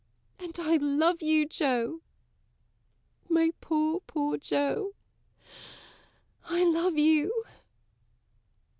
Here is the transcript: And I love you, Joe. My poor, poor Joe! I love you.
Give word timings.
And 0.39 0.57
I 0.59 0.77
love 0.77 1.21
you, 1.21 1.47
Joe. 1.47 2.01
My 3.29 3.51
poor, 3.61 3.99
poor 4.07 4.35
Joe! 4.35 4.95
I 6.45 6.63
love 6.63 6.97
you. 6.97 7.43